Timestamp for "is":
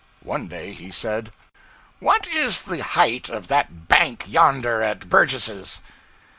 2.25-2.63